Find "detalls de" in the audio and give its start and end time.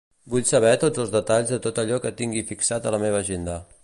1.15-1.59